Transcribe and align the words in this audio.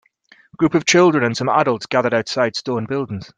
Group 0.57 0.73
of 0.73 0.87
children 0.87 1.23
and 1.23 1.37
some 1.37 1.47
adults 1.47 1.85
gathered 1.85 2.15
outside 2.15 2.55
stone 2.55 2.87
buildings. 2.87 3.29